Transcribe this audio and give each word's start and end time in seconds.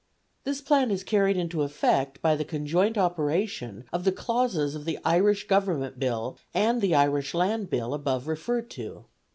This 0.45 0.61
plan 0.61 0.89
is 0.89 1.03
carried 1.03 1.37
into 1.37 1.61
effect 1.61 2.23
by 2.23 2.35
the 2.35 2.43
conjoint 2.43 2.97
operation 2.97 3.83
of 3.93 4.03
the 4.03 4.11
clauses 4.11 4.73
of 4.73 4.85
the 4.85 4.97
Irish 5.05 5.45
Government 5.45 5.99
Bill 5.99 6.39
and 6.55 6.81
the 6.81 6.95
Irish 6.95 7.35
Land 7.35 7.69
Bill 7.69 7.93
above 7.93 8.27
referred 8.27 8.71
to. 8.71 9.05